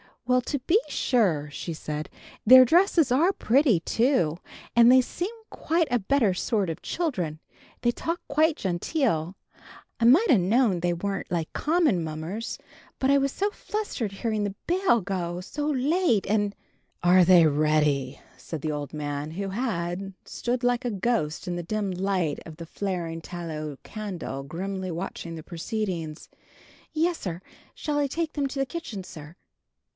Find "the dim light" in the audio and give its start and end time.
21.57-22.39